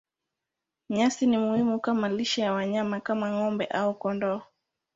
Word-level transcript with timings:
Nyasi 0.89 1.27
ni 1.27 1.37
muhimu 1.37 1.79
kama 1.79 2.09
lishe 2.09 2.41
ya 2.41 2.53
wanyama 2.57 2.97
kama 3.05 3.27
ng'ombe 3.33 3.65
au 3.79 3.91
kondoo. 4.01 4.39